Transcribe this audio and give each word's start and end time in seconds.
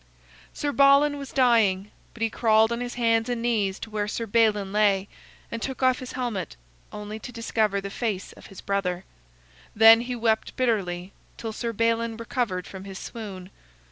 Sir 0.51 0.71
Balan 0.71 1.19
was 1.19 1.31
dying, 1.31 1.91
but 2.15 2.23
he 2.23 2.31
crawled 2.31 2.71
on 2.71 2.79
his 2.81 2.95
hands 2.95 3.29
and 3.29 3.39
knees 3.39 3.77
to 3.77 3.91
where 3.91 4.07
Sir 4.07 4.25
Balin 4.25 4.73
lay, 4.73 5.07
and 5.51 5.61
took 5.61 5.83
off 5.83 5.99
his 5.99 6.13
helmet 6.13 6.55
only 6.91 7.19
to 7.19 7.31
discover 7.31 7.79
the 7.79 7.91
face 7.91 8.33
of 8.33 8.47
his 8.47 8.61
brother. 8.61 9.03
Then 9.75 10.01
he 10.01 10.15
wept 10.15 10.55
bitterly 10.55 11.13
till 11.37 11.53
Sir 11.53 11.71
Balin 11.71 12.17
recovered 12.17 12.65
from 12.65 12.85
his 12.85 12.97
swoon. 12.97 13.51